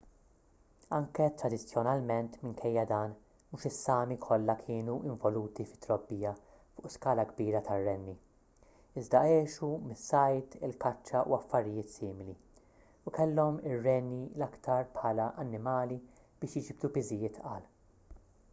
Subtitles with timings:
[0.95, 3.11] anke tradizzjonalment minkejja dan
[3.55, 8.15] mhux is-sámi kollha kienu involuti fit-trobbija fuq skala kbira tar-renni
[9.03, 15.99] iżda għexu mis-sajd il-kaċċa u affarijiet simili u kellhom ir-renni l-aktar bħala annimali
[16.45, 17.69] biex jiġbdu piżijiet tqal